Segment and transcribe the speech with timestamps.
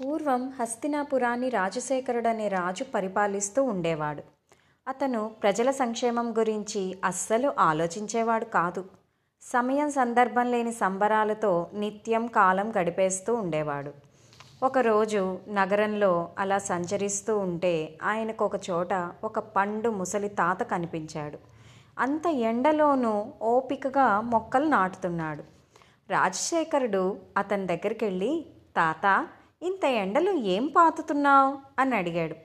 [0.00, 4.22] పూర్వం హస్తినాపురాన్ని రాజశేఖరుడనే రాజు పరిపాలిస్తూ ఉండేవాడు.
[4.88, 8.84] అతను ప్రజల సంక్షేమం గురించి అస్సలు ఆలోచించేవాడు కాదు.
[9.42, 13.92] సమయం సందర్భం లేని సంబరాలతో నిత్యం కాలం గడిపేస్తూ ఉండేవాడు.
[14.62, 21.38] ఒకరోజు నగరంలో అలా సంచరిస్తూ ఉంటే ఆయనకు ఒక చోట ఒక పండు ముసలి తాత కనిపించాడు.
[21.98, 25.42] అంత ఎండలోనూ ఓపికగా మొక్కలు నాటుతున్నాడు.
[26.10, 29.28] రాజశేఖరుడు అతని దగ్గరికి వెళ్ళి తాత
[29.62, 31.58] ఇంత ఎండలో ఏం పాతుతున్నావు?
[31.78, 32.36] అని అడిగాడు.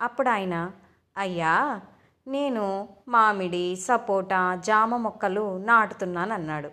[0.00, 0.72] అప్పుడు ఆయన
[1.16, 1.80] అయ్యా
[2.26, 6.70] నేను మామిడి సపోటా జామ మొక్కలు నాటుతున్నాను అన్నాడు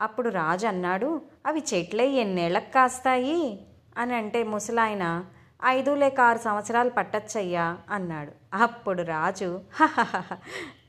[0.00, 3.66] అప్పుడు రాజు అన్నాడు అవి చెట్లే ఎన్నేళ్ళకు కాస్తాయి?
[3.98, 5.24] అని అంటే ముసలాయన
[5.64, 8.32] ఐదు లేక ఆరు సంవత్సరాలు పట్టచ్చయ్యా అన్నాడు.
[8.54, 9.60] అప్పుడు రాజు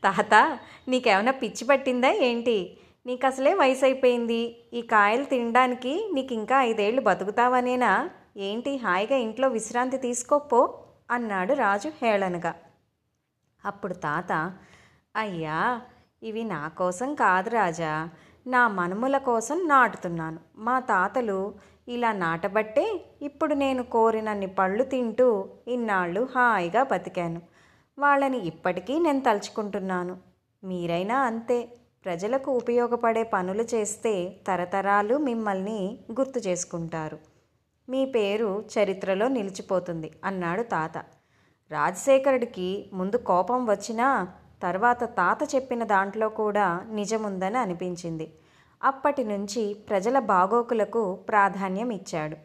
[0.04, 2.78] తాత నీకేమైనా పిచ్చి పట్టిందా ఏంటి?
[3.06, 8.10] నీకు అసలే వయసు అయిపోయింది ఈ కాయలు తినడానికి నీకు ఇంకా ఐదేళ్ళు బతుకుతావనేనా?
[8.38, 10.80] ఏంటి హాయిగా ఇంట్లో విశ్రాంతి తీసుకోపో
[11.12, 12.56] అన్నాడు రాజు హేళనగా.
[13.66, 14.32] అప్పుడు తాత
[15.16, 15.82] అయ్యా
[16.24, 18.10] ఇవి నా కోసం కాదు రాజా.
[18.48, 20.40] నా మనుముల కోసం నాటుతున్నాను.
[20.58, 21.54] మా తాతలు
[21.88, 27.42] ఇలా నాటబట్టే ఇప్పుడు నేను కోరినన్ని పళ్ళు తింటూ ఇన్నాళ్ళు హాయిగా బతికాను.
[28.00, 30.18] వాళ్ళని ఇప్పటికీ నేను తలుచుకుంటున్నాను.
[30.64, 31.60] మీరైనా అంతే.
[32.06, 37.18] ప్రజలకు ఉపయోగపడే పనులు చేస్తే తరతరాలు మిమ్మల్ని గుర్తు చేసుకుంటారు.
[37.90, 40.98] మీ పేరు చరిత్రలో నిలిచిపోతుంది అన్నాడు తాత.
[41.72, 44.28] రాజశేఖరుడికి ముందు కోపం వచ్చినా
[44.64, 48.34] తర్వాత తాత చెప్పిన దాంట్లో కూడా నిజముందని అనిపించింది.
[48.84, 52.38] అప్పటి నుంచి ప్రజల బాగోకులకు ప్రాధాన్యం ఇచ్చాడు.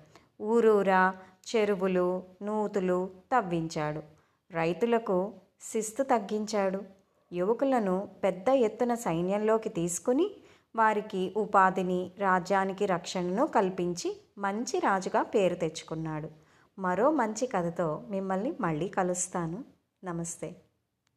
[0.42, 1.14] ఊరూరా
[1.48, 4.02] చెరువులు నూతులు తవ్వించాడు.
[4.50, 6.97] రైతులకు శిస్తు తగ్గించాడు.
[7.32, 10.30] యువకులను పెద్ద ఎత్తున సైన్యంలోకి తీసుకుని
[10.76, 16.28] వారికి ఉపాధిని రాజ్యానికి రక్షణను కల్పించి మంచి రాజుగా పేరు తెచ్చుకున్నాడు.
[16.78, 19.64] మరో మంచి కథతో మిమ్మల్ని మళ్ళీ కలుస్తాను.
[20.04, 20.56] నమస్తే.